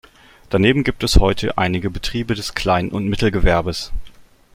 Daneben 0.49 0.83
gibt 0.83 1.03
es 1.03 1.17
heute 1.17 1.59
einige 1.59 1.91
Betriebe 1.91 2.33
des 2.33 2.55
Klein- 2.55 2.89
und 2.89 3.05
Mittelgewerbes. 3.07 3.91